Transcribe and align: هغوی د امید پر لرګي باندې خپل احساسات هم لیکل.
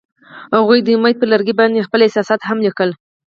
هغوی 0.55 0.79
د 0.83 0.87
امید 0.97 1.15
پر 1.19 1.27
لرګي 1.33 1.53
باندې 1.59 1.85
خپل 1.87 1.99
احساسات 2.03 2.41
هم 2.43 2.57
لیکل. 2.65 2.89